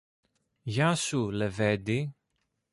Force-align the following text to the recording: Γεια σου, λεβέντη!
Γεια 0.63 0.95
σου, 0.95 1.29
λεβέντη! 1.31 2.15